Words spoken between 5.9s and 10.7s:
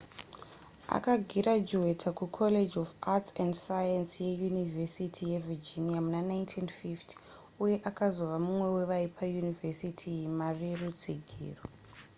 muna 1950 uye akazova mumwe wevaipa yunivesiti iyi mari